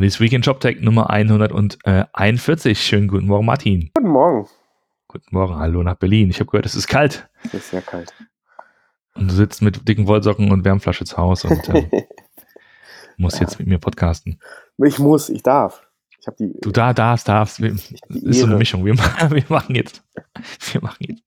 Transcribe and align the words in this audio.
This 0.00 0.18
Weekend 0.18 0.46
Job 0.46 0.60
Tech 0.60 0.80
Nummer 0.80 1.10
141. 1.10 2.80
Schönen 2.80 3.06
guten 3.06 3.26
Morgen, 3.26 3.44
Martin. 3.44 3.90
Guten 3.92 4.08
Morgen. 4.08 4.48
Guten 5.08 5.26
Morgen, 5.30 5.56
hallo 5.56 5.82
nach 5.82 5.96
Berlin. 5.96 6.30
Ich 6.30 6.40
habe 6.40 6.50
gehört, 6.50 6.64
es 6.64 6.74
ist 6.74 6.86
kalt. 6.86 7.28
Es 7.44 7.52
ist 7.52 7.70
sehr 7.70 7.82
kalt. 7.82 8.14
Und 9.14 9.30
du 9.30 9.34
sitzt 9.34 9.60
mit 9.60 9.86
dicken 9.86 10.06
Wollsocken 10.06 10.52
und 10.52 10.64
Wärmflasche 10.64 11.04
zu 11.04 11.18
Hause 11.18 11.48
und 11.48 11.68
äh, 11.68 11.90
musst 13.18 13.36
ja. 13.36 13.42
jetzt 13.42 13.58
mit 13.58 13.68
mir 13.68 13.78
podcasten. 13.78 14.40
Ich 14.78 14.98
muss, 14.98 15.28
ich 15.28 15.42
darf. 15.42 15.86
Ich 16.20 16.26
habe 16.26 16.36
die. 16.38 16.52
Du 16.60 16.70
da 16.70 16.92
darfst, 16.92 17.28
darfst. 17.28 17.62
Wir, 17.62 17.72
ist 17.72 18.40
so 18.40 18.46
eine 18.46 18.56
Mischung. 18.56 18.84
Wir, 18.84 18.94
wir 19.30 19.44
machen 19.48 19.74
jetzt. 19.74 20.02
Wir 20.72 20.82
machen 20.82 20.98
jetzt. 21.00 21.22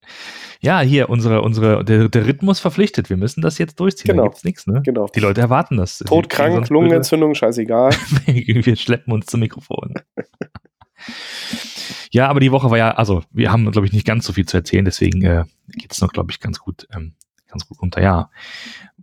Ja, 0.61 0.79
hier, 0.81 1.09
unsere, 1.09 1.41
unsere, 1.41 1.83
der, 1.83 2.07
der 2.09 2.25
Rhythmus 2.27 2.59
verpflichtet. 2.59 3.09
Wir 3.09 3.17
müssen 3.17 3.41
das 3.41 3.57
jetzt 3.57 3.79
durchziehen. 3.79 4.11
Genau. 4.11 4.23
Da 4.23 4.29
gibt's 4.29 4.43
nichts, 4.43 4.67
ne? 4.67 4.81
Genau. 4.83 5.07
Die 5.07 5.19
Leute 5.19 5.41
erwarten 5.41 5.77
das. 5.77 5.97
Todkrank, 5.99 6.69
Lungenentzündung, 6.69 7.35
scheißegal. 7.35 7.91
wir 8.25 8.75
schleppen 8.75 9.11
uns 9.13 9.25
zum 9.25 9.39
Mikrofon. 9.41 9.95
ja, 12.11 12.27
aber 12.27 12.39
die 12.39 12.51
Woche 12.51 12.69
war 12.69 12.77
ja, 12.77 12.91
also 12.91 13.23
wir 13.31 13.51
haben, 13.51 13.69
glaube 13.71 13.87
ich, 13.87 13.93
nicht 13.93 14.05
ganz 14.05 14.25
so 14.25 14.33
viel 14.33 14.45
zu 14.45 14.57
erzählen, 14.57 14.85
deswegen 14.85 15.23
äh, 15.23 15.43
geht 15.67 15.91
es 15.91 16.01
noch, 16.01 16.13
glaube 16.13 16.31
ich, 16.31 16.39
ganz 16.39 16.59
gut, 16.59 16.87
ähm, 16.95 17.13
ganz 17.47 17.67
gut 17.67 17.81
runter. 17.81 18.01
Ja. 18.01 18.29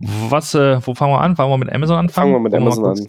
Was, 0.00 0.54
äh, 0.54 0.80
wo 0.86 0.94
fangen 0.94 1.12
wir 1.12 1.20
an? 1.20 1.36
Fangen 1.36 1.50
wir 1.50 1.58
mit 1.58 1.70
Amazon 1.70 1.98
anfangen? 1.98 2.32
Fangen 2.32 2.34
wir 2.34 2.40
mit 2.40 2.54
Amazon 2.54 2.86
an. 2.86 3.06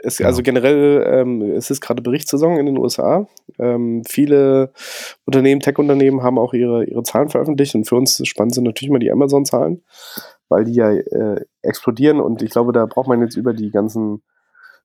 Es, 0.00 0.16
genau. 0.16 0.28
Also 0.28 0.42
generell, 0.42 1.04
ähm, 1.06 1.42
es 1.52 1.70
ist 1.70 1.80
gerade 1.80 2.02
Berichtssaison 2.02 2.58
in 2.58 2.66
den 2.66 2.78
USA. 2.78 3.28
Ähm, 3.60 4.02
viele 4.04 4.72
Unternehmen, 5.24 5.60
Tech-Unternehmen 5.60 6.24
haben 6.24 6.38
auch 6.38 6.52
ihre, 6.52 6.84
ihre 6.84 7.04
Zahlen 7.04 7.28
veröffentlicht 7.28 7.76
und 7.76 7.88
für 7.88 7.94
uns 7.94 8.20
spannend 8.26 8.54
sind 8.54 8.64
natürlich 8.64 8.90
mal 8.90 8.98
die 8.98 9.12
Amazon-Zahlen, 9.12 9.84
weil 10.48 10.64
die 10.64 10.74
ja 10.74 10.90
äh, 10.90 11.44
explodieren 11.62 12.20
und 12.20 12.42
ich 12.42 12.50
glaube, 12.50 12.72
da 12.72 12.86
braucht 12.86 13.06
man 13.06 13.20
jetzt 13.20 13.36
über 13.36 13.52
die 13.52 13.70
ganzen 13.70 14.22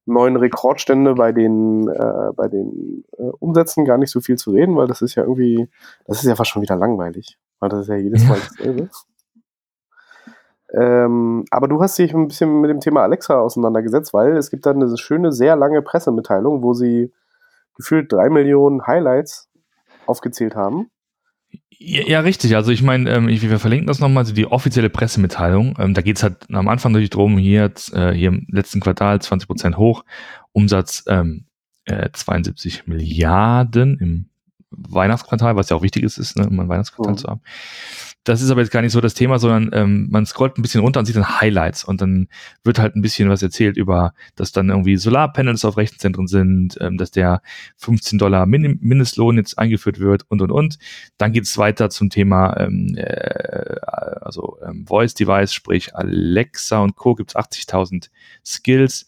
neuen 0.06 0.36
Rekordstände 0.36 1.16
bei 1.16 1.32
den, 1.32 1.88
äh, 1.88 2.34
bei 2.36 2.48
den 2.48 3.04
äh, 3.18 3.24
Umsätzen 3.40 3.86
gar 3.86 3.98
nicht 3.98 4.12
so 4.12 4.22
viel 4.22 4.38
zu 4.38 4.52
reden, 4.52 4.76
weil 4.76 4.88
das 4.88 5.02
ist 5.02 5.16
ja 5.16 5.24
irgendwie, 5.24 5.68
das 6.06 6.20
ist 6.20 6.30
ja 6.30 6.36
fast 6.36 6.52
schon 6.52 6.62
wieder 6.62 6.76
langweilig, 6.76 7.38
weil 7.60 7.70
das 7.70 7.82
ist 7.82 7.90
ja 7.90 7.96
jedes 7.96 8.28
Mal 8.28 8.38
dasselbe. 8.40 8.90
Ähm, 10.74 11.46
aber 11.52 11.68
du 11.68 11.82
hast 11.82 11.98
dich 11.98 12.14
ein 12.14 12.28
bisschen 12.28 12.62
mit 12.62 12.70
dem 12.70 12.80
Thema 12.80 13.04
Alexa 13.04 13.40
auseinandergesetzt, 13.40 14.14
weil 14.14 14.38
es 14.38 14.50
gibt 14.50 14.66
dann 14.66 14.82
eine 14.82 14.98
schöne, 14.98 15.32
sehr 15.32 15.56
lange 15.56 15.82
Pressemitteilung, 15.82 16.64
wo 16.64 16.74
sie 16.74 17.12
gefühlt 17.76 18.12
drei 18.12 18.30
Millionen 18.30 18.86
Highlights 18.88 19.50
aufgezählt 20.06 20.56
haben. 20.56 20.90
Ja, 21.70 22.04
ja 22.04 22.20
richtig. 22.22 22.56
Also 22.56 22.72
ich 22.72 22.84
meine, 22.84 23.10
ähm, 23.10 23.28
wir 23.28 23.60
verlinken 23.60 23.88
das 23.88 24.00
nochmal, 24.00 24.22
also 24.22 24.34
die 24.34 24.46
offizielle 24.46 24.90
Pressemitteilung. 24.90 25.76
Ähm, 25.80 25.94
da 25.94 26.02
geht 26.02 26.18
es 26.18 26.24
halt 26.24 26.46
am 26.52 26.68
Anfang 26.68 26.92
natürlich 26.92 27.10
drum, 27.10 27.38
hier, 27.38 27.72
äh, 27.94 28.12
hier 28.12 28.30
im 28.30 28.48
letzten 28.50 28.80
Quartal 28.80 29.22
20 29.22 29.48
Prozent 29.48 29.78
hoch, 29.78 30.06
Umsatz 30.54 31.04
ähm, 31.08 31.46
äh, 31.86 32.10
72 32.14 32.88
Milliarden 32.88 33.98
im 34.00 34.30
Weihnachtsquartal, 34.70 35.56
was 35.56 35.70
ja 35.70 35.76
auch 35.76 35.82
wichtig 35.82 36.04
ist, 36.04 36.18
ist 36.18 36.38
ne, 36.38 36.48
um 36.48 36.60
ein 36.60 36.70
Weihnachtsquartal 36.70 37.14
mhm. 37.14 37.18
zu 37.18 37.28
haben. 37.28 37.42
Das 38.24 38.42
ist 38.42 38.52
aber 38.52 38.62
jetzt 38.62 38.72
gar 38.72 38.82
nicht 38.82 38.92
so 38.92 39.02
das 39.02 39.16
Thema, 39.16 39.40
sondern 39.40 39.72
ähm, 39.74 40.08
man 40.12 40.28
scrollt 40.28 40.58
ein 40.58 40.62
bisschen 40.62 40.82
runter 40.82 41.00
und 41.00 41.08
sieht 41.08 41.16
dann 41.16 41.42
Highlights 41.42 41.84
und 41.84 42.02
dann 42.02 42.28
wird 42.64 42.78
halt 42.78 42.96
ein 42.96 43.02
bisschen 43.02 43.30
was 43.30 43.42
erzählt 43.42 43.78
über, 43.78 44.14
dass 44.36 44.52
dann 44.52 44.70
irgendwie 44.70 44.98
Solarpanels 44.98 45.66
auf 45.66 45.78
Rechenzentren 45.78 46.28
sind, 46.28 46.78
ähm, 46.80 46.98
dass 46.98 47.10
der 47.10 47.42
15 47.78 48.20
Dollar 48.20 48.46
Min 48.46 48.78
Mindestlohn 48.80 49.38
jetzt 49.38 49.58
eingeführt 49.58 50.00
wird 50.00 50.26
und 50.30 50.44
und 50.44 50.52
und. 50.52 50.78
Dann 51.18 51.32
geht 51.32 51.46
es 51.46 51.58
weiter 51.58 51.90
zum 51.90 52.12
Thema 52.12 52.58
ähm, 52.60 52.96
äh, 52.96 53.78
also 54.22 54.58
ähm, 54.64 54.86
Voice 54.88 55.16
Device, 55.16 55.54
sprich 55.54 55.96
Alexa 55.96 56.80
und 56.80 56.96
Co. 56.96 57.16
gibt 57.16 57.32
es 57.32 57.36
80.000 57.36 58.10
Skills. 58.46 59.08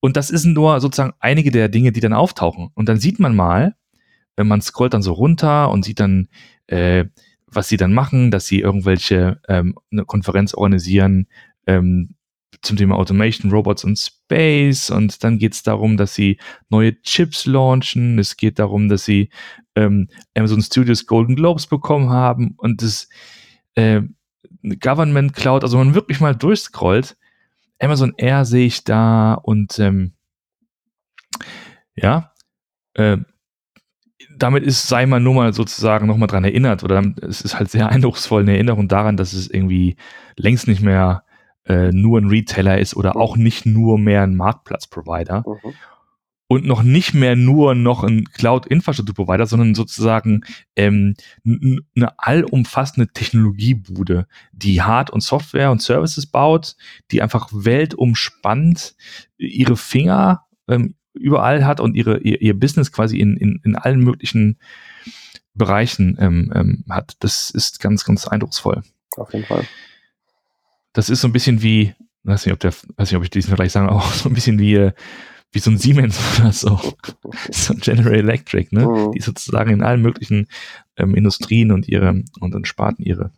Und 0.00 0.16
das 0.16 0.28
sind 0.28 0.54
nur 0.54 0.80
sozusagen 0.80 1.14
einige 1.18 1.50
der 1.50 1.68
Dinge, 1.68 1.90
die 1.90 2.00
dann 2.00 2.12
auftauchen. 2.12 2.70
Und 2.74 2.88
dann 2.88 2.98
sieht 2.98 3.18
man 3.18 3.34
mal, 3.34 3.74
wenn 4.36 4.46
man 4.46 4.60
scrollt 4.60 4.94
dann 4.94 5.02
so 5.02 5.12
runter 5.12 5.70
und 5.70 5.84
sieht 5.84 6.00
dann 6.00 6.28
äh, 6.66 7.06
was 7.54 7.68
sie 7.68 7.76
dann 7.76 7.92
machen, 7.92 8.30
dass 8.30 8.46
sie 8.46 8.60
irgendwelche 8.60 9.40
ähm, 9.48 9.74
eine 9.90 10.04
Konferenz 10.04 10.54
organisieren 10.54 11.26
ähm, 11.66 12.14
zum 12.62 12.76
Thema 12.76 12.96
Automation, 12.96 13.50
Robots 13.50 13.84
und 13.84 13.98
Space 13.98 14.90
und 14.90 15.22
dann 15.22 15.38
geht 15.38 15.54
es 15.54 15.62
darum, 15.62 15.96
dass 15.96 16.14
sie 16.14 16.38
neue 16.68 17.00
Chips 17.02 17.46
launchen. 17.46 18.18
Es 18.18 18.36
geht 18.36 18.58
darum, 18.58 18.88
dass 18.88 19.04
sie 19.04 19.30
ähm, 19.74 20.08
Amazon 20.34 20.62
Studios 20.62 21.06
Golden 21.06 21.36
Globes 21.36 21.66
bekommen 21.66 22.10
haben 22.10 22.54
und 22.56 22.82
das 22.82 23.08
äh, 23.74 24.02
Government 24.80 25.34
Cloud, 25.34 25.62
also 25.62 25.78
man 25.78 25.94
wirklich 25.94 26.20
mal 26.20 26.34
durchscrollt. 26.34 27.16
Amazon 27.78 28.14
Air 28.16 28.44
sehe 28.44 28.66
ich 28.66 28.84
da 28.84 29.34
und 29.34 29.78
ähm, 29.78 30.12
ja, 31.96 32.32
äh, 32.94 33.18
damit 34.36 34.64
ist, 34.64 34.88
sei 34.88 35.06
man 35.06 35.22
nur 35.22 35.34
mal 35.34 35.52
sozusagen 35.52 36.06
nochmal 36.06 36.28
dran 36.28 36.44
erinnert 36.44 36.82
oder 36.84 37.02
es 37.22 37.40
ist 37.40 37.58
halt 37.58 37.70
sehr 37.70 37.88
eindrucksvoll 37.90 38.42
eine 38.42 38.54
Erinnerung 38.54 38.88
daran, 38.88 39.16
dass 39.16 39.32
es 39.32 39.50
irgendwie 39.50 39.96
längst 40.36 40.68
nicht 40.68 40.82
mehr 40.82 41.24
äh, 41.66 41.92
nur 41.92 42.20
ein 42.20 42.28
Retailer 42.28 42.78
ist 42.78 42.94
oder 42.94 43.16
auch 43.16 43.36
nicht 43.36 43.66
nur 43.66 43.98
mehr 43.98 44.22
ein 44.22 44.36
Marktplatzprovider 44.36 45.44
mhm. 45.46 45.72
und 46.48 46.66
noch 46.66 46.82
nicht 46.82 47.14
mehr 47.14 47.36
nur 47.36 47.74
noch 47.74 48.04
ein 48.04 48.24
Cloud-Infrastrukturprovider, 48.24 49.46
sondern 49.46 49.74
sozusagen 49.74 50.42
ähm, 50.76 51.14
eine 51.44 52.18
allumfassende 52.18 53.12
Technologiebude, 53.12 54.26
die 54.52 54.82
Hard- 54.82 55.10
und 55.10 55.22
Software 55.22 55.70
und 55.70 55.80
Services 55.80 56.26
baut, 56.26 56.76
die 57.10 57.22
einfach 57.22 57.48
weltumspannend 57.52 58.94
ihre 59.38 59.76
Finger 59.76 60.44
ähm, 60.68 60.94
überall 61.14 61.64
hat 61.64 61.80
und 61.80 61.94
ihre, 61.94 62.18
ihr, 62.18 62.40
ihr 62.40 62.58
Business 62.58 62.92
quasi 62.92 63.18
in, 63.18 63.36
in, 63.36 63.60
in 63.64 63.76
allen 63.76 64.00
möglichen 64.00 64.58
Bereichen 65.54 66.16
ähm, 66.20 66.52
ähm, 66.54 66.84
hat. 66.90 67.16
Das 67.20 67.50
ist 67.50 67.80
ganz, 67.80 68.04
ganz 68.04 68.26
eindrucksvoll. 68.26 68.82
Auf 69.16 69.32
jeden 69.32 69.46
Fall. 69.46 69.64
Das 70.92 71.08
ist 71.08 71.20
so 71.20 71.28
ein 71.28 71.32
bisschen 71.32 71.62
wie, 71.62 71.94
weiß 72.24 72.44
nicht, 72.46 72.52
ob 72.52 72.60
der, 72.60 72.72
weiß 72.72 73.10
nicht, 73.10 73.16
ob 73.16 73.22
ich 73.22 73.30
diesen 73.30 73.48
Vergleich 73.48 73.72
sagen, 73.72 73.88
auch 73.88 74.12
so 74.12 74.28
ein 74.28 74.34
bisschen 74.34 74.58
wie, 74.58 74.74
äh, 74.74 74.92
wie 75.52 75.60
so 75.60 75.70
ein 75.70 75.78
Siemens 75.78 76.18
oder 76.40 76.52
so. 76.52 76.80
so 77.50 77.74
ein 77.74 77.80
General 77.80 78.14
Electric, 78.14 78.74
ne? 78.74 78.86
Mhm. 78.86 79.12
Die 79.12 79.20
sozusagen 79.20 79.70
in 79.70 79.82
allen 79.82 80.02
möglichen 80.02 80.48
ähm, 80.96 81.14
Industrien 81.14 81.70
und 81.70 81.88
ihre 81.88 82.22
und 82.40 82.54
dann 82.54 82.64
Sparten 82.64 83.04
ihre 83.04 83.30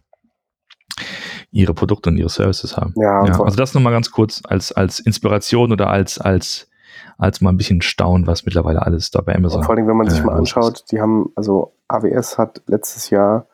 ihre 1.50 1.74
Produkte 1.74 2.10
und 2.10 2.18
ihre 2.18 2.28
Services 2.28 2.76
haben. 2.76 2.92
Ja, 2.96 3.24
ja 3.26 3.40
also 3.40 3.56
das 3.56 3.74
nochmal 3.74 3.92
ganz 3.92 4.10
kurz 4.10 4.42
als, 4.44 4.72
als 4.72 5.00
Inspiration 5.00 5.72
oder 5.72 5.88
als, 5.88 6.18
als 6.18 6.68
als 7.18 7.40
mal 7.40 7.50
ein 7.50 7.56
bisschen 7.56 7.82
staunen, 7.82 8.26
was 8.26 8.44
mittlerweile 8.44 8.82
alles 8.82 9.10
da 9.10 9.20
bei 9.20 9.34
Amazon. 9.34 9.62
vor 9.62 9.74
allem, 9.74 9.86
wenn 9.86 9.96
man 9.96 10.08
sich 10.08 10.20
äh, 10.20 10.24
mal 10.24 10.36
anschaut, 10.36 10.84
die 10.90 11.00
haben, 11.00 11.32
also 11.34 11.74
AWS 11.88 12.38
hat 12.38 12.62
letztes 12.66 13.10
Jahr 13.10 13.46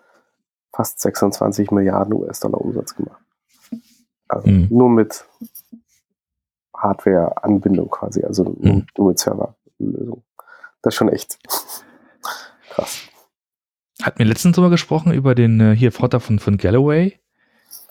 fast 0.73 1.01
26 1.01 1.71
Milliarden 1.71 2.15
US-Dollar 2.15 2.61
Umsatz 2.61 2.95
gemacht. 2.95 3.21
Also 4.29 4.49
mhm. 4.49 4.69
nur 4.71 4.89
mit 4.89 5.27
Hardware-Anbindung 6.77 7.91
quasi, 7.91 8.25
also 8.25 8.45
nur, 8.45 8.75
mhm. 8.75 8.87
nur 8.97 9.09
mit 9.09 9.19
Serverlösung. 9.19 10.23
Das 10.81 10.95
ist 10.95 10.99
schon 10.99 11.11
echt 11.11 11.39
krass. 12.71 13.03
Hat 14.03 14.19
mir 14.19 14.25
letztens 14.25 14.57
drüber 14.57 14.71
gesprochen, 14.71 15.13
über 15.13 15.35
den 15.35 15.61
äh, 15.61 15.77
hier 15.77 15.93
Vorteil 15.93 16.21
von, 16.21 16.39
von 16.39 16.57
Galloway. 16.57 17.19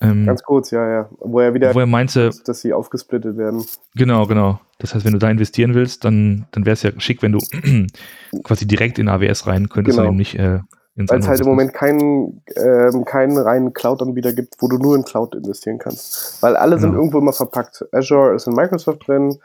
Ähm, 0.02 0.26
Ganz 0.26 0.42
kurz, 0.44 0.72
ja, 0.72 0.88
ja. 0.90 1.10
Wo 1.20 1.40
er 1.40 1.54
wieder, 1.54 1.76
wo 1.76 1.80
er 1.80 1.86
meinte, 1.86 2.32
dass 2.46 2.62
sie 2.62 2.74
aufgesplittet 2.74 3.38
werden. 3.38 3.64
Genau, 3.96 4.26
genau. 4.26 4.60
Das 4.80 4.96
heißt, 4.96 5.06
wenn 5.06 5.14
du 5.14 5.20
da 5.20 5.30
investieren 5.30 5.76
willst, 5.76 6.04
dann, 6.04 6.48
dann 6.52 6.66
wäre 6.66 6.74
es 6.74 6.82
ja 6.82 6.92
schick, 6.98 7.22
wenn 7.22 7.34
du 7.34 7.40
quasi 8.44 8.66
direkt 8.66 8.98
in 8.98 9.08
AWS 9.08 9.46
rein 9.46 9.70
könntest 9.70 9.98
genau. 9.98 10.10
und 10.10 10.14
eben 10.14 10.18
nicht 10.18 10.36
äh, 10.40 10.60
ins 10.96 11.12
Weil 11.12 11.20
es 11.20 11.28
halt 11.28 11.40
im 11.42 11.48
Moment 11.48 11.74
keinen, 11.74 12.42
ähm, 12.56 13.06
keinen 13.06 13.38
reinen 13.38 13.74
Cloud-Anbieter 13.74 14.34
gibt, 14.34 14.56
wo 14.60 14.68
du 14.68 14.78
nur 14.78 14.96
in 14.96 15.04
Cloud 15.04 15.36
investieren 15.36 15.78
kannst. 15.78 16.42
Weil 16.42 16.56
alle 16.56 16.78
genau. 16.78 16.88
sind 16.88 16.96
irgendwo 16.96 17.20
immer 17.20 17.34
verpackt. 17.34 17.86
Azure 17.92 18.36
ist 18.36 18.48
in 18.48 18.54
Microsoft 18.54 19.08
drin, 19.08 19.38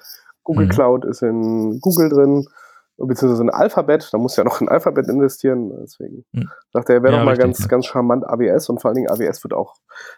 Google 0.43 0.66
mhm. 0.66 0.71
Cloud 0.71 1.05
ist 1.05 1.22
in 1.22 1.81
Google 1.81 2.09
drin 2.09 2.47
beziehungsweise 2.98 3.45
ein 3.45 3.51
Alphabet, 3.51 4.09
da 4.13 4.19
muss 4.19 4.37
ja 4.37 4.45
noch 4.45 4.60
ein 4.60 4.69
Alphabet 4.69 5.09
investieren, 5.09 5.71
deswegen 5.83 6.25
hm. 6.33 6.48
dachte 6.72 6.95
er, 6.95 7.03
wäre 7.03 7.13
ja, 7.13 7.19
doch 7.19 7.25
mal 7.25 7.33
richtig, 7.33 7.45
ganz, 7.45 7.60
ja. 7.60 7.66
ganz 7.66 7.87
charmant 7.87 8.25
AWS 8.27 8.71
und 8.71 8.81
vor 8.81 8.89
allen 8.89 8.97
Dingen 8.97 9.10
AWS 9.10 9.45
wird 9.45 9.53
auch, 9.53 9.75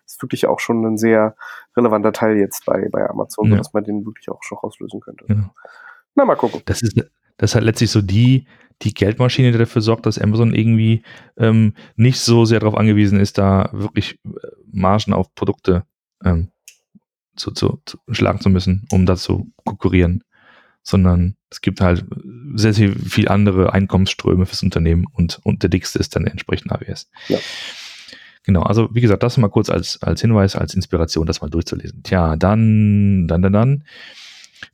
ist 0.07 0.23
wirklich 0.23 0.47
auch 0.47 0.61
schon 0.61 0.85
ein 0.85 0.97
sehr 0.97 1.35
relevanter 1.77 2.13
Teil 2.13 2.37
jetzt 2.37 2.65
bei, 2.67 2.89
bei 2.91 3.09
Amazon, 3.09 3.51
ja. 3.51 3.57
dass 3.57 3.73
man 3.73 3.85
den 3.85 4.07
wirklich 4.07 4.29
auch 4.29 4.43
schon 4.43 4.59
rauslösen 4.59 5.01
könnte. 5.01 5.25
Genau. 5.27 5.51
Na, 6.15 6.25
mal 6.25 6.37
gucken. 6.37 6.63
Das 6.67 6.83
ist, 6.83 6.97
das 7.37 7.51
ist 7.51 7.55
halt 7.55 7.65
letztlich 7.65 7.91
so 7.91 8.01
die, 8.01 8.47
die 8.83 8.95
Geldmaschine, 8.95 9.51
die 9.51 9.59
dafür 9.59 9.83
sorgt, 9.83 10.07
dass 10.07 10.19
Amazon 10.19 10.55
irgendwie 10.55 11.03
ähm, 11.37 11.75
nicht 11.97 12.21
so 12.21 12.45
sehr 12.45 12.61
darauf 12.61 12.77
angewiesen 12.77 13.19
ist, 13.19 13.39
da 13.39 13.71
wirklich 13.73 14.21
äh, 14.25 14.31
Margen 14.71 15.13
auf 15.13 15.35
Produkte 15.35 15.85
ähm, 16.25 16.51
zu, 17.35 17.51
zu, 17.51 17.81
zu 17.87 17.99
schlagen 18.11 18.41
zu 18.41 18.51
müssen, 18.51 18.87
um 18.93 19.05
da 19.05 19.17
zu 19.17 19.51
konkurrieren 19.65 20.23
sondern 20.89 21.37
es 21.51 21.61
gibt 21.61 21.83
halt 21.83 22.07
sehr, 22.55 22.73
sehr 22.73 22.93
viel 22.93 23.29
andere 23.29 23.75
Einkommensströme 23.75 24.47
fürs 24.47 24.63
Unternehmen 24.63 25.05
und, 25.13 25.39
und 25.45 25.63
der 25.63 25.69
dickste 25.69 25.99
ist 25.99 26.17
dann 26.17 26.27
entsprechend 26.27 26.73
AWS. 26.73 27.11
Ja. 27.29 27.39
Genau, 28.45 28.63
also 28.63 28.89
wie 28.95 29.03
gesagt, 29.03 29.23
das 29.23 29.37
mal 29.37 29.51
kurz 29.51 29.69
als, 29.69 30.03
als 30.03 30.23
Hinweis, 30.23 30.57
als 30.57 30.73
Inspiration, 30.73 31.27
das 31.27 31.43
mal 31.43 31.51
durchzulesen. 31.51 32.03
Tja, 32.05 32.37
dann, 32.37 33.29
dann, 33.29 33.43
dann, 33.43 33.53
dann. 33.53 33.85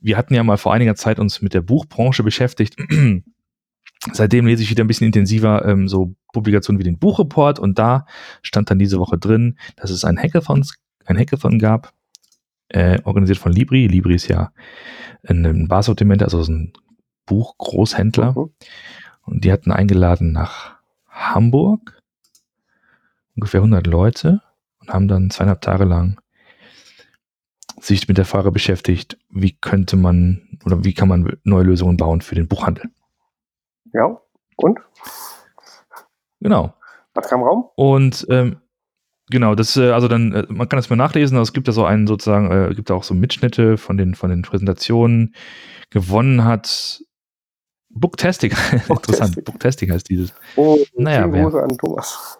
wir 0.00 0.16
hatten 0.16 0.34
ja 0.34 0.44
mal 0.44 0.56
vor 0.56 0.72
einiger 0.72 0.94
Zeit 0.94 1.18
uns 1.18 1.42
mit 1.42 1.52
der 1.52 1.62
Buchbranche 1.62 2.22
beschäftigt. 2.22 2.76
Seitdem 4.12 4.46
lese 4.46 4.62
ich 4.62 4.70
wieder 4.70 4.84
ein 4.84 4.86
bisschen 4.86 5.08
intensiver 5.08 5.64
ähm, 5.64 5.88
so 5.88 6.14
Publikationen 6.32 6.78
wie 6.78 6.84
den 6.84 7.00
Buchreport 7.00 7.58
und 7.58 7.76
da 7.76 8.06
stand 8.42 8.70
dann 8.70 8.78
diese 8.78 9.00
Woche 9.00 9.18
drin, 9.18 9.58
dass 9.74 9.90
es 9.90 10.04
ein 10.04 10.16
Hackathon, 10.16 10.64
ein 11.06 11.18
Hackathon 11.18 11.58
gab, 11.58 11.92
äh, 12.74 13.00
organisiert 13.04 13.38
von 13.38 13.52
Libri. 13.52 13.86
Libri 13.86 14.16
ist 14.16 14.28
ja 14.28 14.52
ein 15.26 15.68
Barsortiment, 15.68 16.22
also 16.22 16.42
ein 16.42 16.72
Buchgroßhändler. 17.26 18.32
Mhm. 18.32 18.50
Und 19.22 19.44
die 19.44 19.52
hatten 19.52 19.70
eingeladen 19.70 20.32
nach 20.32 20.76
Hamburg, 21.08 22.02
ungefähr 23.36 23.60
100 23.60 23.86
Leute 23.86 24.42
und 24.80 24.92
haben 24.92 25.08
dann 25.08 25.30
zweieinhalb 25.30 25.60
Tage 25.60 25.84
lang 25.84 26.20
sich 27.80 28.08
mit 28.08 28.18
der 28.18 28.24
Frage 28.24 28.50
beschäftigt, 28.50 29.18
wie 29.30 29.52
könnte 29.52 29.96
man 29.96 30.58
oder 30.64 30.84
wie 30.84 30.94
kann 30.94 31.08
man 31.08 31.36
neue 31.44 31.64
Lösungen 31.64 31.96
bauen 31.96 32.22
für 32.22 32.34
den 32.34 32.48
Buchhandel. 32.48 32.90
Ja, 33.92 34.20
und? 34.56 34.80
Genau. 36.40 36.74
Was 37.14 37.28
kam 37.28 37.42
Raum? 37.42 37.68
Und 37.76 38.26
ähm, 38.30 38.56
genau, 39.30 39.54
das, 39.54 39.76
äh, 39.76 39.90
also 39.90 40.08
dann, 40.08 40.32
äh, 40.32 40.46
man 40.48 40.68
kann 40.68 40.78
das 40.78 40.90
mal 40.90 40.96
nachlesen, 40.96 41.36
also 41.36 41.48
es 41.48 41.52
gibt 41.52 41.66
ja 41.66 41.72
so 41.72 41.84
einen 41.84 42.06
sozusagen, 42.06 42.50
äh, 42.50 42.74
gibt 42.74 42.90
auch 42.90 43.04
so 43.04 43.14
Mitschnitte 43.14 43.76
von 43.76 43.96
den, 43.96 44.14
von 44.14 44.30
den 44.30 44.42
Präsentationen. 44.42 45.34
Gewonnen 45.90 46.44
hat 46.44 47.02
Booktastic. 47.90 48.56
Interessant, 48.88 49.44
Booktastic 49.44 49.90
heißt 49.90 50.08
dieses. 50.10 50.34
Oh, 50.56 50.78
naja, 50.96 51.22
schönen 51.22 51.44
Gruß 51.44 51.54
an 51.54 51.78
Thomas. 51.78 52.38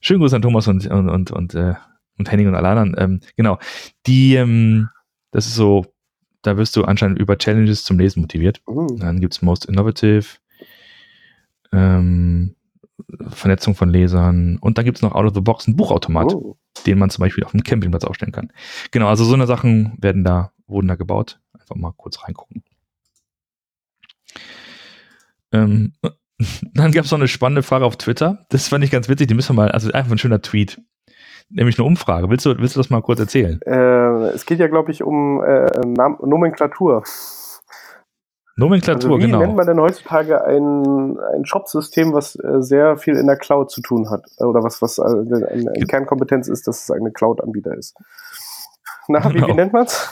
schönen 0.00 0.20
Gruß 0.20 0.34
an 0.34 0.42
Thomas 0.42 0.68
und, 0.68 0.86
und, 0.86 1.08
und, 1.08 1.30
und, 1.30 1.54
äh, 1.54 1.74
und 2.18 2.30
Henning 2.30 2.48
und 2.48 2.54
alle 2.54 2.68
anderen. 2.68 2.94
Ähm, 2.98 3.20
genau. 3.36 3.58
Die, 4.06 4.34
ähm, 4.34 4.88
das 5.30 5.46
ist 5.46 5.54
so, 5.54 5.86
da 6.42 6.56
wirst 6.56 6.76
du 6.76 6.84
anscheinend 6.84 7.18
über 7.18 7.38
Challenges 7.38 7.84
zum 7.84 7.98
Lesen 7.98 8.20
motiviert. 8.20 8.60
Mhm. 8.68 8.98
Dann 8.98 9.20
gibt 9.20 9.34
es 9.34 9.42
Most 9.42 9.66
Innovative, 9.66 10.26
ähm, 11.72 12.56
Vernetzung 13.28 13.74
von 13.74 13.88
Lesern 13.88 14.58
und 14.60 14.78
dann 14.78 14.84
gibt 14.84 14.98
es 14.98 15.02
noch 15.02 15.14
Out 15.14 15.26
of 15.26 15.34
the 15.34 15.40
Box 15.40 15.66
einen 15.66 15.76
Buchautomat, 15.76 16.34
oh. 16.34 16.56
den 16.86 16.98
man 16.98 17.10
zum 17.10 17.22
Beispiel 17.22 17.44
auf 17.44 17.54
einem 17.54 17.62
Campingplatz 17.62 18.04
aufstellen 18.04 18.32
kann. 18.32 18.52
Genau, 18.90 19.08
also 19.08 19.24
so 19.24 19.34
eine 19.34 19.46
Sachen 19.46 19.96
werden 19.98 20.24
da, 20.24 20.52
wurden 20.66 20.88
da 20.88 20.94
gebaut. 20.94 21.40
Einfach 21.58 21.76
mal 21.76 21.92
kurz 21.96 22.22
reingucken. 22.24 22.62
Ähm, 25.52 25.92
dann 26.74 26.92
gab 26.92 27.04
es 27.04 27.10
noch 27.10 27.18
eine 27.18 27.28
spannende 27.28 27.62
Frage 27.62 27.84
auf 27.84 27.96
Twitter. 27.96 28.46
Das 28.48 28.68
fand 28.68 28.84
ich 28.84 28.90
ganz 28.90 29.08
witzig. 29.08 29.28
Die 29.28 29.34
müssen 29.34 29.56
wir 29.56 29.62
mal, 29.62 29.70
also 29.70 29.92
einfach 29.92 30.12
ein 30.12 30.18
schöner 30.18 30.42
Tweet. 30.42 30.80
Nämlich 31.50 31.78
eine 31.78 31.86
Umfrage. 31.86 32.30
Willst 32.30 32.46
du, 32.46 32.56
willst 32.58 32.76
du 32.76 32.80
das 32.80 32.88
mal 32.88 33.02
kurz 33.02 33.20
erzählen? 33.20 33.60
Äh, 33.62 34.30
es 34.30 34.46
geht 34.46 34.58
ja, 34.58 34.68
glaube 34.68 34.90
ich, 34.90 35.02
um 35.02 35.42
äh, 35.42 35.66
Nomenklatur. 35.86 37.02
Nomenklatur, 38.56 39.12
also 39.12 39.18
wie 39.18 39.26
genau. 39.26 39.40
Wie 39.40 39.46
nennt 39.46 39.56
man 39.56 39.66
denn 39.66 39.80
heutzutage 39.80 40.44
ein, 40.44 41.18
ein 41.34 41.44
Shop-System, 41.44 42.12
was 42.12 42.36
äh, 42.36 42.60
sehr 42.60 42.96
viel 42.98 43.16
in 43.16 43.26
der 43.26 43.36
Cloud 43.36 43.70
zu 43.70 43.80
tun 43.80 44.10
hat? 44.10 44.24
Oder 44.38 44.62
was, 44.62 44.82
was 44.82 44.98
äh, 44.98 45.02
eine, 45.02 45.48
eine 45.48 45.86
Kernkompetenz 45.86 46.48
ist, 46.48 46.66
dass 46.66 46.82
es 46.82 46.90
eine 46.90 47.12
Cloud-Anbieter 47.12 47.74
ist? 47.76 47.96
Na, 49.08 49.20
genau. 49.20 49.46
wie, 49.46 49.50
wie 49.50 49.54
nennt 49.54 49.72
man 49.72 49.86
es? 49.86 50.10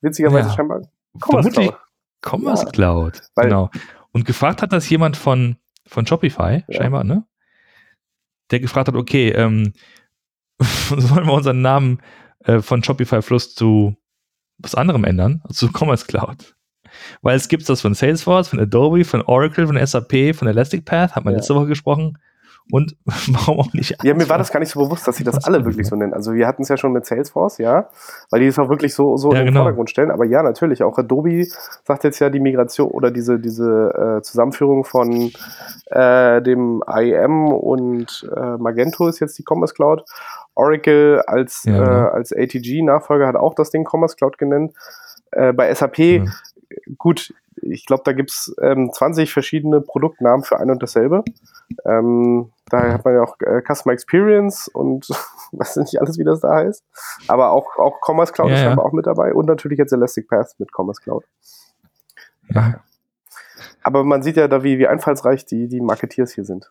Witzigerweise 0.00 0.48
ja. 0.48 0.54
scheinbar 0.54 0.82
Commerce 1.20 1.50
Cloud. 1.50 1.76
Commerce 2.22 2.64
ja. 2.64 2.70
Cloud, 2.70 3.20
genau. 3.36 3.70
Und 4.12 4.24
gefragt 4.24 4.62
hat 4.62 4.72
das 4.72 4.88
jemand 4.90 5.16
von, 5.16 5.56
von 5.86 6.06
Shopify, 6.06 6.64
ja. 6.66 6.74
scheinbar, 6.74 7.04
ne? 7.04 7.24
Der 8.50 8.60
gefragt 8.60 8.88
hat, 8.88 8.96
okay, 8.96 9.30
ähm, 9.30 9.72
sollen 10.58 11.26
wir 11.26 11.32
unseren 11.32 11.62
Namen 11.62 12.02
äh, 12.44 12.60
von 12.60 12.82
Shopify 12.82 13.22
Fluss 13.22 13.54
zu 13.54 13.96
was 14.58 14.74
anderem 14.74 15.04
ändern, 15.04 15.42
also 15.44 15.68
zu 15.68 15.72
Commerce 15.72 16.06
Cloud? 16.06 16.56
Weil 17.22 17.36
es 17.36 17.48
gibt 17.48 17.68
das 17.68 17.80
von 17.80 17.94
Salesforce, 17.94 18.48
von 18.48 18.60
Adobe, 18.60 19.04
von 19.04 19.22
Oracle, 19.22 19.66
von 19.66 19.78
SAP, 19.84 20.34
von 20.34 20.48
Elastic 20.48 20.84
Path, 20.84 21.14
hat 21.16 21.24
man 21.24 21.32
ja. 21.32 21.38
letzte 21.38 21.54
Woche 21.54 21.66
gesprochen. 21.66 22.18
Und 22.72 22.96
warum 23.04 23.60
auch 23.60 23.72
nicht? 23.72 23.96
Ja, 24.02 24.14
mir 24.14 24.28
war 24.28 24.38
das 24.38 24.52
gar 24.52 24.60
nicht 24.60 24.70
so 24.70 24.80
bewusst, 24.80 25.06
dass 25.06 25.16
sie 25.16 25.24
das 25.24 25.44
alle 25.44 25.64
wirklich 25.64 25.88
so 25.88 25.96
nennen. 25.96 26.14
Also 26.14 26.32
wir 26.34 26.46
hatten 26.46 26.62
es 26.62 26.68
ja 26.68 26.76
schon 26.76 26.92
mit 26.92 27.04
Salesforce, 27.04 27.58
ja, 27.58 27.88
weil 28.30 28.40
die 28.40 28.46
es 28.46 28.58
auch 28.58 28.68
wirklich 28.68 28.94
so, 28.94 29.16
so 29.16 29.32
ja, 29.32 29.40
in 29.40 29.46
den 29.46 29.54
genau. 29.54 29.62
Vordergrund 29.62 29.90
stellen. 29.90 30.10
Aber 30.10 30.24
ja, 30.24 30.42
natürlich, 30.42 30.82
auch 30.82 30.96
Adobe 30.98 31.46
sagt 31.84 32.04
jetzt 32.04 32.18
ja 32.20 32.30
die 32.30 32.40
Migration 32.40 32.90
oder 32.90 33.10
diese, 33.10 33.38
diese 33.38 34.18
äh, 34.18 34.22
Zusammenführung 34.22 34.84
von 34.84 35.32
äh, 35.86 36.42
dem 36.42 36.82
IM 36.86 37.48
und 37.48 38.28
äh, 38.36 38.56
Magento 38.58 39.08
ist 39.08 39.20
jetzt 39.20 39.38
die 39.38 39.44
Commerce 39.48 39.74
Cloud. 39.74 40.04
Oracle 40.54 41.22
als, 41.26 41.64
ja, 41.64 41.72
genau. 41.72 41.90
Äh, 41.90 42.10
als 42.10 42.32
ATG-Nachfolger 42.32 43.26
hat 43.26 43.36
auch 43.36 43.54
das 43.54 43.70
Ding 43.70 43.86
Commerce 43.90 44.16
Cloud 44.16 44.38
genannt. 44.38 44.72
Äh, 45.32 45.52
bei 45.52 45.72
SAP, 45.72 45.98
ja. 45.98 46.24
Gut, 46.98 47.34
ich 47.62 47.86
glaube, 47.86 48.02
da 48.04 48.12
gibt 48.12 48.30
es 48.30 48.54
ähm, 48.60 48.90
20 48.92 49.32
verschiedene 49.32 49.80
Produktnamen 49.80 50.44
für 50.44 50.58
ein 50.58 50.70
und 50.70 50.82
dasselbe. 50.82 51.24
Ähm, 51.84 52.52
da 52.70 52.92
hat 52.92 53.04
man 53.04 53.14
ja 53.14 53.22
auch 53.22 53.36
äh, 53.40 53.62
Customer 53.62 53.92
Experience 53.92 54.68
und 54.68 55.08
was 55.52 55.76
nicht 55.76 56.00
alles, 56.00 56.18
wie 56.18 56.24
das 56.24 56.40
da 56.40 56.54
heißt. 56.54 56.84
Aber 57.28 57.50
auch, 57.50 57.76
auch 57.76 58.00
Commerce 58.00 58.32
Cloud 58.32 58.50
ja, 58.50 58.56
ist 58.56 58.62
ja. 58.62 58.78
auch 58.78 58.92
mit 58.92 59.06
dabei 59.06 59.34
und 59.34 59.46
natürlich 59.46 59.78
jetzt 59.78 59.92
Elastic 59.92 60.28
Path 60.28 60.54
mit 60.58 60.70
Commerce 60.72 61.00
Cloud. 61.02 61.24
Ja. 62.48 62.80
Aber 63.82 64.04
man 64.04 64.22
sieht 64.22 64.36
ja 64.36 64.48
da, 64.48 64.62
wie, 64.62 64.78
wie 64.78 64.86
einfallsreich 64.86 65.46
die, 65.46 65.68
die 65.68 65.80
Marketeers 65.80 66.32
hier 66.32 66.44
sind. 66.44 66.70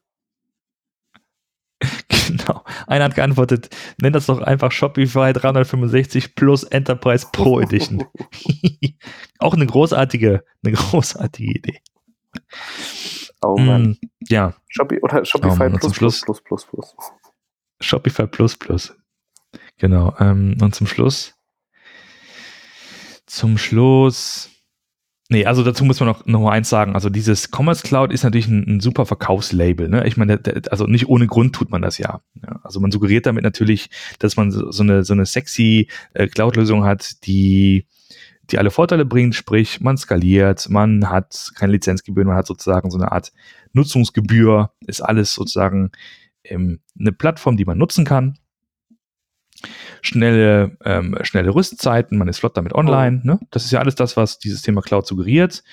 Genau. 2.50 2.64
Einer 2.88 3.06
hat 3.06 3.16
geantwortet, 3.16 3.70
nenn 4.02 4.14
das 4.14 4.26
doch 4.26 4.42
einfach 4.42 4.72
Shopify 4.72 5.34
365 5.34 6.36
plus 6.36 6.64
Enterprise 6.64 7.28
Pro 7.32 7.60
Edition. 7.60 8.06
Auch 9.40 9.54
eine 9.54 9.66
großartige, 9.66 10.44
eine 10.64 10.74
großartige 10.74 11.52
Idee. 11.52 11.82
Oh 13.42 13.58
Mann. 13.58 13.84
Mm, 13.84 13.98
ja. 14.30 14.54
Shopify 14.68 15.02
oder 15.02 15.26
Shopify 15.26 15.54
oh 15.54 15.70
Mann, 15.70 15.80
plus, 15.80 15.96
Schluss, 15.96 16.22
plus, 16.22 16.42
plus, 16.42 16.66
plus, 16.66 16.96
plus. 16.96 17.12
Shopify 17.82 18.28
plus, 18.28 18.58
plus. 18.58 18.96
Genau. 19.78 20.16
Ähm, 20.20 20.58
und 20.62 20.74
zum 20.76 20.88
Schluss. 20.88 21.36
Zum 23.26 23.58
Schluss 23.58 24.50
Nee, 25.32 25.46
also 25.46 25.64
dazu 25.64 25.86
muss 25.86 26.00
man 26.00 26.10
noch, 26.10 26.26
noch 26.26 26.42
mal 26.42 26.54
eins 26.54 26.70
sagen. 26.70 26.96
Also 26.96 27.12
dieses 27.12 27.52
Commerce 27.52 27.84
Cloud 27.84 28.12
ist 28.12 28.24
natürlich 28.24 28.48
ein, 28.48 28.66
ein 28.68 28.80
super 28.80 29.06
Verkaufslabel. 29.06 29.88
Ne? 29.88 30.08
Ich 30.08 30.18
meine, 30.18 30.42
also 30.72 30.88
nicht 30.88 31.08
ohne 31.08 31.28
Grund 31.28 31.54
tut 31.54 31.70
man 31.70 31.84
das 31.84 32.00
ja. 32.00 32.22
ja. 32.42 32.60
Also 32.64 32.80
man 32.80 32.90
suggeriert 32.92 33.28
damit 33.28 33.44
natürlich, 33.44 33.92
dass 34.18 34.38
man 34.38 34.50
so, 34.50 34.72
so 34.72 34.82
eine, 34.82 35.04
so 35.04 35.14
eine 35.14 35.28
sexy 35.28 35.88
äh, 36.16 36.26
Cloud-Lösung 36.28 36.84
hat, 36.84 37.28
die, 37.28 37.86
die 38.50 38.58
alle 38.58 38.72
Vorteile 38.72 39.06
bringt, 39.06 39.36
sprich, 39.36 39.82
man 39.82 39.98
skaliert, 39.98 40.68
man 40.72 41.12
hat 41.12 41.52
keine 41.54 41.74
Lizenzgebühren, 41.74 42.28
man 42.28 42.38
hat 42.38 42.48
sozusagen 42.48 42.90
so 42.90 42.98
eine 42.98 43.12
Art 43.12 43.32
Nutzungsgebühr, 43.74 44.72
ist 44.88 45.02
alles 45.02 45.36
sozusagen 45.36 45.92
ähm, 46.44 46.80
eine 47.00 47.12
Plattform, 47.12 47.56
die 47.56 47.66
man 47.66 47.78
nutzen 47.78 48.04
kann 48.04 48.40
schnelle, 50.02 50.78
ähm, 50.86 51.18
schnelle 51.22 51.54
Rüstzeiten, 51.54 52.18
man 52.18 52.28
ist 52.28 52.40
flott 52.40 52.58
damit 52.58 52.74
online. 52.74 53.22
Ne? 53.24 53.40
Das 53.52 53.66
ist 53.66 53.72
ja 53.72 53.80
alles 53.80 53.96
das, 53.96 54.18
was 54.18 54.40
dieses 54.40 54.62
Thema 54.62 54.82
Cloud 54.82 55.06
suggeriert. 55.06 55.64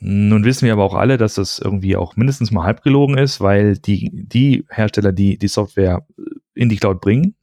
Nun 0.00 0.44
wissen 0.44 0.66
wir 0.66 0.72
aber 0.74 0.84
auch 0.84 0.94
alle, 0.94 1.16
dass 1.16 1.34
das 1.34 1.58
irgendwie 1.58 1.96
auch 1.96 2.16
mindestens 2.16 2.50
mal 2.50 2.64
halb 2.64 2.82
gelogen 2.82 3.16
ist, 3.16 3.40
weil 3.40 3.78
die, 3.78 4.10
die 4.12 4.64
Hersteller, 4.68 5.12
die 5.12 5.38
die 5.38 5.48
Software 5.48 6.06
in 6.54 6.68
die 6.68 6.76
Cloud 6.76 7.00
bringen, 7.00 7.34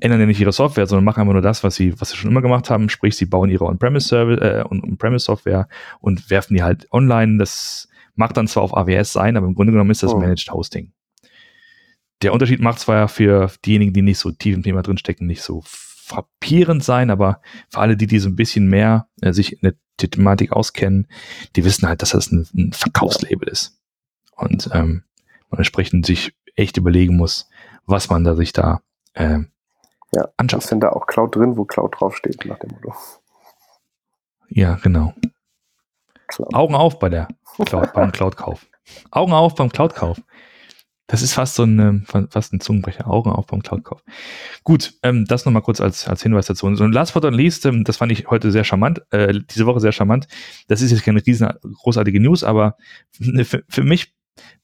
ändern 0.00 0.20
ja 0.20 0.26
nicht 0.26 0.40
ihre 0.40 0.52
Software, 0.52 0.86
sondern 0.86 1.04
machen 1.04 1.22
einfach 1.22 1.32
nur 1.32 1.42
das, 1.42 1.64
was 1.64 1.74
sie, 1.74 1.98
was 2.00 2.10
sie 2.10 2.16
schon 2.16 2.30
immer 2.30 2.42
gemacht 2.42 2.70
haben, 2.70 2.88
sprich, 2.88 3.16
sie 3.16 3.26
bauen 3.26 3.50
ihre 3.50 3.64
On-Premise-Software 3.64 4.60
äh, 4.60 4.74
On 4.74 5.68
und 6.00 6.30
werfen 6.30 6.54
die 6.54 6.62
halt 6.62 6.86
online. 6.92 7.38
Das 7.38 7.88
mag 8.14 8.32
dann 8.34 8.46
zwar 8.46 8.62
auf 8.62 8.76
AWS 8.76 9.12
sein, 9.12 9.36
aber 9.36 9.46
im 9.46 9.54
Grunde 9.54 9.72
genommen 9.72 9.90
ist 9.90 10.02
das 10.02 10.12
oh. 10.12 10.18
Managed 10.18 10.50
Hosting 10.52 10.92
der 12.22 12.32
Unterschied 12.32 12.60
macht 12.60 12.80
zwar 12.80 13.08
für 13.08 13.50
diejenigen, 13.64 13.92
die 13.92 14.02
nicht 14.02 14.18
so 14.18 14.30
tief 14.30 14.56
im 14.56 14.62
Thema 14.62 14.82
drinstecken, 14.82 15.26
nicht 15.26 15.42
so 15.42 15.62
frappierend 15.64 16.84
sein, 16.84 17.10
aber 17.10 17.40
für 17.68 17.80
alle, 17.80 17.96
die, 17.96 18.06
die 18.06 18.18
so 18.18 18.28
ein 18.28 18.36
bisschen 18.36 18.68
mehr 18.68 19.08
äh, 19.20 19.32
sich 19.32 19.54
in 19.54 19.74
der 20.00 20.10
Thematik 20.10 20.52
auskennen, 20.52 21.08
die 21.56 21.64
wissen 21.64 21.88
halt, 21.88 22.02
dass 22.02 22.10
das 22.10 22.30
ein, 22.30 22.46
ein 22.54 22.72
Verkaufslabel 22.72 23.48
ist. 23.48 23.78
Und 24.36 24.70
ähm, 24.72 25.02
man 25.50 25.58
entsprechend 25.58 26.06
sich 26.06 26.34
echt 26.54 26.76
überlegen 26.76 27.16
muss, 27.16 27.48
was 27.86 28.08
man 28.08 28.24
da 28.24 28.34
sich 28.34 28.52
da 28.52 28.82
äh, 29.14 29.40
ja, 30.12 30.28
anschaut. 30.36 30.62
Ist 30.62 30.70
denn 30.70 30.80
da 30.80 30.90
auch 30.90 31.06
Cloud 31.06 31.34
drin, 31.34 31.56
wo 31.56 31.64
Cloud 31.64 31.96
draufsteht, 31.98 32.44
nach 32.44 32.58
dem 32.58 32.70
Motto? 32.70 32.94
Ja, 34.48 34.76
genau. 34.76 35.14
Cloud. 36.28 36.54
Augen 36.54 36.74
auf 36.74 36.98
bei 36.98 37.08
der 37.08 37.28
Cloud, 37.64 37.92
beim 37.92 38.12
Cloud-Kauf. 38.12 38.66
Augen 39.10 39.32
auf 39.32 39.54
beim 39.54 39.70
Cloud-Kauf. 39.70 40.20
Das 41.08 41.22
ist 41.22 41.34
fast 41.34 41.54
so 41.54 41.62
ein, 41.62 41.78
ähm, 41.78 42.04
fast 42.30 42.52
ein 42.52 42.60
Zungenbrecher. 42.60 43.08
Augen 43.08 43.30
auf 43.30 43.46
beim 43.46 43.62
Cloud-Kauf. 43.62 44.02
Gut, 44.64 44.94
ähm, 45.02 45.24
das 45.26 45.44
nochmal 45.44 45.62
kurz 45.62 45.80
als, 45.80 46.08
als 46.08 46.22
Hinweis 46.22 46.46
dazu. 46.46 46.66
Und 46.66 46.92
last 46.92 47.14
but 47.14 47.22
not 47.22 47.34
least, 47.34 47.64
ähm, 47.66 47.84
das 47.84 47.98
fand 47.98 48.10
ich 48.10 48.26
heute 48.28 48.50
sehr 48.50 48.64
charmant, 48.64 49.02
äh, 49.10 49.40
diese 49.50 49.66
Woche 49.66 49.80
sehr 49.80 49.92
charmant. 49.92 50.26
Das 50.66 50.82
ist 50.82 50.90
jetzt 50.90 51.04
keine 51.04 51.24
riesen 51.24 51.48
großartige 51.62 52.20
News, 52.20 52.42
aber 52.42 52.76
für, 53.12 53.62
für 53.68 53.82
mich 53.84 54.14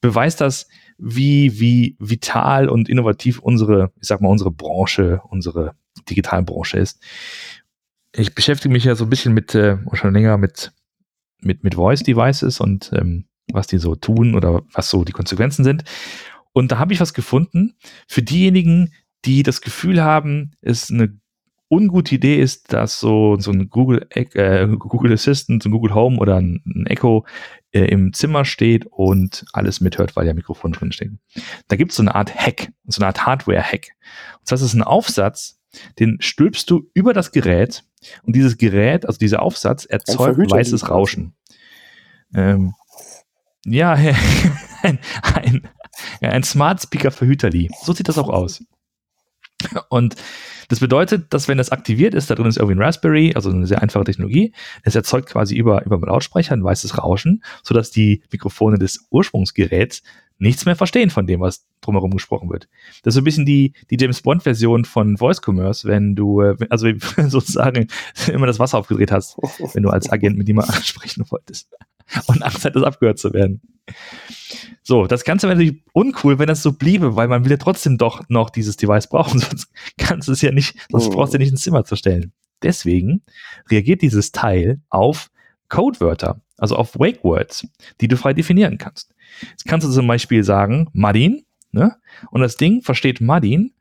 beweist 0.00 0.40
das, 0.40 0.68
wie, 0.98 1.58
wie 1.60 1.96
vital 1.98 2.68
und 2.68 2.88
innovativ 2.88 3.38
unsere, 3.38 3.92
ich 4.00 4.08
sag 4.08 4.20
mal, 4.20 4.28
unsere 4.28 4.50
Branche, 4.50 5.20
unsere 5.28 5.74
Digitalbranche 6.08 6.78
ist. 6.78 7.02
ich 8.14 8.34
beschäftige 8.34 8.72
mich 8.72 8.84
ja 8.84 8.94
so 8.94 9.04
ein 9.04 9.10
bisschen 9.10 9.32
mit, 9.32 9.54
äh, 9.54 9.78
schon 9.94 10.12
länger 10.12 10.36
mit, 10.38 10.72
mit, 11.40 11.64
mit 11.64 11.74
Voice-Devices 11.76 12.60
und 12.60 12.90
ähm, 12.94 13.26
was 13.52 13.66
die 13.66 13.78
so 13.78 13.94
tun 13.94 14.34
oder 14.34 14.62
was 14.72 14.90
so 14.90 15.04
die 15.04 15.12
Konsequenzen 15.12 15.64
sind. 15.64 15.84
Und 16.52 16.72
da 16.72 16.78
habe 16.78 16.92
ich 16.92 17.00
was 17.00 17.14
gefunden 17.14 17.74
für 18.06 18.22
diejenigen, 18.22 18.92
die 19.24 19.42
das 19.42 19.60
Gefühl 19.60 20.02
haben, 20.02 20.52
es 20.60 20.90
eine 20.90 21.18
ungute 21.70 22.14
Idee 22.14 22.38
ist, 22.38 22.72
dass 22.72 23.00
so, 23.00 23.38
so 23.38 23.50
ein 23.50 23.70
Google, 23.70 24.06
äh, 24.10 24.66
Google 24.66 25.12
Assistant, 25.12 25.62
so 25.62 25.70
ein 25.70 25.72
Google 25.72 25.94
Home 25.94 26.18
oder 26.18 26.36
ein, 26.36 26.62
ein 26.66 26.86
Echo 26.86 27.24
äh, 27.72 27.86
im 27.86 28.12
Zimmer 28.12 28.44
steht 28.44 28.84
und 28.86 29.46
alles 29.54 29.80
mithört, 29.80 30.14
weil 30.14 30.26
ja 30.26 30.34
Mikrofone 30.34 30.76
drin 30.76 30.92
stehen. 30.92 31.18
Da 31.68 31.76
gibt 31.76 31.92
es 31.92 31.96
so 31.96 32.02
eine 32.02 32.14
Art 32.14 32.34
Hack, 32.34 32.72
so 32.86 33.00
eine 33.00 33.06
Art 33.06 33.24
Hardware-Hack. 33.24 33.88
Und 34.40 34.52
das 34.52 34.60
ist 34.60 34.74
ein 34.74 34.82
Aufsatz, 34.82 35.58
den 35.98 36.18
stülpst 36.20 36.70
du 36.70 36.90
über 36.92 37.14
das 37.14 37.32
Gerät 37.32 37.84
und 38.22 38.36
dieses 38.36 38.58
Gerät, 38.58 39.06
also 39.06 39.18
dieser 39.18 39.40
Aufsatz, 39.40 39.86
erzeugt 39.86 40.50
weißes 40.50 40.90
Rauschen. 40.90 41.34
Ähm, 42.34 42.74
ja, 43.64 43.92
ein, 44.82 44.98
ein, 45.22 45.68
ein 46.20 46.42
Smart 46.42 46.82
Speaker 46.82 47.10
für 47.10 47.26
Hüterli. 47.26 47.70
So 47.82 47.92
sieht 47.92 48.08
das 48.08 48.18
auch 48.18 48.28
aus. 48.28 48.62
Und 49.88 50.16
das 50.68 50.80
bedeutet, 50.80 51.32
dass 51.32 51.48
wenn 51.48 51.58
das 51.58 51.70
aktiviert 51.70 52.14
ist, 52.14 52.30
da 52.30 52.34
drin 52.34 52.46
ist 52.46 52.56
irgendwie 52.56 52.76
ein 52.76 52.82
Raspberry, 52.82 53.32
also 53.34 53.50
eine 53.50 53.66
sehr 53.66 53.82
einfache 53.82 54.04
Technologie, 54.04 54.52
es 54.82 54.94
erzeugt 54.94 55.28
quasi 55.28 55.54
über, 55.54 55.84
über 55.84 55.98
Lautsprecher 55.98 56.54
ein 56.54 56.64
weißes 56.64 56.98
Rauschen, 56.98 57.42
sodass 57.62 57.90
die 57.90 58.22
Mikrofone 58.32 58.78
des 58.78 59.06
Ursprungsgeräts 59.10 60.02
nichts 60.38 60.64
mehr 60.64 60.74
verstehen 60.74 61.10
von 61.10 61.26
dem, 61.26 61.40
was 61.40 61.66
drumherum 61.82 62.10
gesprochen 62.10 62.50
wird. 62.50 62.68
Das 63.02 63.12
ist 63.12 63.14
so 63.14 63.20
ein 63.20 63.24
bisschen 63.24 63.46
die, 63.46 63.74
die 63.90 63.96
James 64.00 64.22
Bond-Version 64.22 64.84
von 64.84 65.16
Voice 65.16 65.40
Commerce, 65.44 65.86
wenn 65.86 66.16
du, 66.16 66.40
äh, 66.40 66.56
also 66.68 66.88
sozusagen 67.28 67.86
immer 68.32 68.46
das 68.46 68.58
Wasser 68.58 68.78
aufgedreht 68.78 69.12
hast, 69.12 69.36
wenn 69.74 69.82
du 69.82 69.90
als 69.90 70.10
Agent 70.10 70.36
mit 70.36 70.48
jemandem 70.48 70.74
ansprechen 70.76 71.24
wolltest 71.30 71.70
und 72.26 72.42
Angst 72.42 72.64
hattest, 72.64 72.84
abgehört 72.84 73.18
zu 73.18 73.32
werden. 73.32 73.60
So, 74.82 75.06
das 75.06 75.24
Ganze 75.24 75.48
wäre 75.48 75.56
natürlich 75.56 75.82
uncool, 75.92 76.38
wenn 76.38 76.46
das 76.46 76.62
so 76.62 76.72
bliebe, 76.72 77.16
weil 77.16 77.28
man 77.28 77.44
will 77.44 77.52
ja 77.52 77.56
trotzdem 77.56 77.98
doch 77.98 78.22
noch 78.28 78.50
dieses 78.50 78.76
Device 78.76 79.08
brauchen, 79.08 79.38
sonst 79.40 79.72
kannst 79.96 80.28
du 80.28 80.32
es 80.32 80.42
ja 80.42 80.52
nicht, 80.52 80.76
sonst 80.90 81.08
oh. 81.08 81.10
brauchst 81.10 81.32
du 81.32 81.36
ja 81.36 81.40
nicht 81.40 81.52
ins 81.52 81.62
Zimmer 81.62 81.84
zu 81.84 81.96
stellen. 81.96 82.32
Deswegen 82.62 83.22
reagiert 83.70 84.02
dieses 84.02 84.32
Teil 84.32 84.80
auf 84.88 85.30
Codewörter, 85.68 86.40
also 86.58 86.76
auf 86.76 86.98
Wake 86.98 87.24
Words, 87.24 87.66
die 88.00 88.08
du 88.08 88.16
frei 88.16 88.34
definieren 88.34 88.78
kannst. 88.78 89.14
Jetzt 89.50 89.64
kannst 89.64 89.86
du 89.86 89.90
zum 89.90 90.06
Beispiel 90.06 90.44
sagen, 90.44 90.88
Madin, 90.92 91.44
ne? 91.72 91.96
Und 92.30 92.42
das 92.42 92.56
Ding 92.56 92.82
versteht 92.82 93.20
Madin 93.20 93.72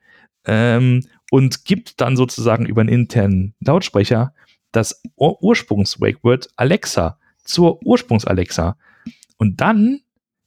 ähm, 0.46 1.06
und 1.30 1.66
gibt 1.66 2.02
dann 2.02 2.16
sozusagen 2.16 2.66
über 2.66 2.82
einen 2.82 2.90
internen 2.90 3.54
Lautsprecher 3.60 4.34
das 4.72 5.02
Ur 5.16 5.44
Ursprungs-Wake-Word 5.44 6.50
Alexa 6.56 7.18
zur 7.44 7.84
Ursprungs-Alexa. 7.86 8.78
Und 9.42 9.60
dann 9.60 10.02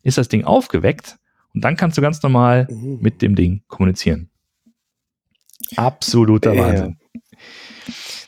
ist 0.04 0.18
das 0.18 0.28
Ding 0.28 0.44
aufgeweckt 0.44 1.18
und 1.52 1.64
dann 1.64 1.76
kannst 1.76 1.98
du 1.98 2.00
ganz 2.00 2.22
normal 2.22 2.68
mhm. 2.70 3.00
mit 3.00 3.22
dem 3.22 3.34
Ding 3.34 3.64
kommunizieren. 3.66 4.30
Absoluter 5.74 6.54
äh, 6.54 6.58
Wahnsinn. 6.60 6.98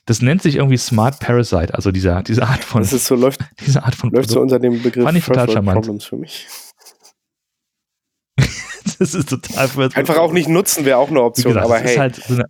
Das 0.06 0.22
nennt 0.22 0.42
sich 0.42 0.56
irgendwie 0.56 0.76
Smart 0.76 1.20
Parasite, 1.20 1.72
also 1.72 1.92
dieser, 1.92 2.24
diese 2.24 2.48
Art 2.48 2.64
von. 2.64 2.82
Das 2.82 2.92
ist 2.92 3.06
so, 3.06 3.14
läuft, 3.14 3.42
diese 3.64 3.84
Art 3.84 3.94
von 3.94 4.10
läuft 4.10 4.28
so 4.28 4.40
unter 4.40 4.58
dem 4.58 4.82
Begriff 4.82 5.04
Fand 5.04 5.16
ich 5.16 5.24
total 5.24 5.48
charmant. 5.48 5.82
Problems 5.82 6.04
für 6.04 6.16
mich. 6.16 6.48
das 8.98 9.14
ist 9.14 9.28
total 9.28 9.70
Einfach 9.94 10.18
auch 10.18 10.32
nicht 10.32 10.48
nutzen 10.48 10.84
wäre 10.84 10.98
auch 10.98 11.10
eine 11.10 11.22
Option, 11.22 11.54
gesagt, 11.54 11.64
aber 11.64 11.78
hey. 11.78 11.96
Halt 11.96 12.16
so 12.16 12.34
eine, 12.34 12.44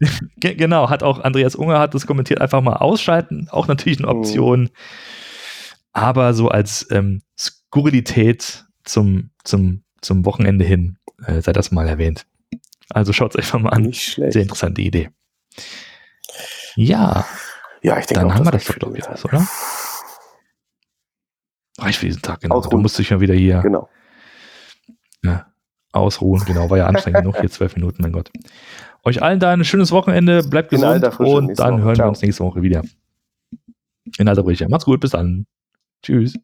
genau, 0.40 0.90
hat 0.90 1.04
auch 1.04 1.20
Andreas 1.20 1.54
Unger 1.54 1.78
hat 1.78 1.94
das 1.94 2.08
kommentiert, 2.08 2.40
einfach 2.40 2.60
mal 2.60 2.78
ausschalten, 2.78 3.46
auch 3.52 3.68
natürlich 3.68 4.00
eine 4.00 4.12
mhm. 4.12 4.18
Option. 4.18 4.60
Mhm. 4.62 4.70
Aber 5.96 6.34
so 6.34 6.50
als 6.50 6.86
ähm, 6.90 7.22
Skurrilität 7.38 8.66
zum, 8.84 9.30
zum, 9.44 9.82
zum 10.02 10.26
Wochenende 10.26 10.62
hin 10.62 10.98
äh, 11.24 11.40
sei 11.40 11.54
das 11.54 11.70
mal 11.70 11.88
erwähnt. 11.88 12.26
Also 12.90 13.14
schaut 13.14 13.34
es 13.34 13.36
einfach 13.36 13.58
mal 13.58 13.70
an. 13.70 13.84
Nicht 13.84 14.12
schlecht. 14.12 14.34
Sehr 14.34 14.42
interessante 14.42 14.82
Idee. 14.82 15.08
Ja. 16.74 17.26
Ja, 17.80 17.98
ich 17.98 18.04
denke 18.04 18.20
Dann 18.20 18.30
auch, 18.30 18.34
haben 18.34 18.44
wir 18.44 18.50
das 18.50 18.66
doch, 18.66 18.74
glaube 18.74 18.98
ich, 18.98 19.04
oder? 19.24 19.48
Reicht 21.78 21.98
für 21.98 22.06
diesen 22.06 22.20
Tag, 22.20 22.42
genau. 22.42 22.56
Ausruhen. 22.56 22.72
Du 22.72 22.82
musst 22.82 22.98
dich 22.98 23.08
ja 23.08 23.18
wieder 23.18 23.34
hier 23.34 23.62
genau. 23.62 23.88
ja, 25.22 25.46
ausruhen. 25.92 26.44
Genau, 26.44 26.68
war 26.68 26.76
ja 26.76 26.88
anstrengend 26.88 27.20
genug, 27.20 27.40
hier 27.40 27.50
zwölf 27.50 27.74
Minuten, 27.74 28.02
mein 28.02 28.12
Gott. 28.12 28.30
Euch 29.02 29.22
allen 29.22 29.40
da 29.40 29.50
ein 29.50 29.64
schönes 29.64 29.92
Wochenende, 29.92 30.42
bleibt 30.42 30.68
gesund 30.68 31.04
und 31.20 31.58
dann 31.58 31.80
hören 31.80 31.94
Ciao. 31.94 32.06
wir 32.06 32.10
uns 32.10 32.20
nächste 32.20 32.44
Woche 32.44 32.60
wieder. 32.60 32.82
In 34.18 34.28
alter 34.28 34.42
Brüche. 34.42 34.68
Macht's 34.68 34.84
gut, 34.84 35.00
bis 35.00 35.12
dann. 35.12 35.46
Tschüss. 36.02 36.36